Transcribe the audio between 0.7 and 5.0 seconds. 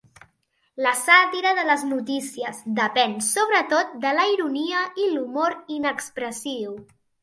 La sàtira de les notícies depèn sobretot de la ironia